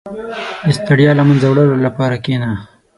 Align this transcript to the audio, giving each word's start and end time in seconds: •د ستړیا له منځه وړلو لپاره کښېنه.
•د 0.65 0.67
ستړیا 0.77 1.11
له 1.19 1.23
منځه 1.27 1.45
وړلو 1.49 1.75
لپاره 1.85 2.15
کښېنه. 2.23 2.49